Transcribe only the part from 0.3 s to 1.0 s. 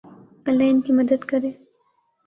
اللہ ان کی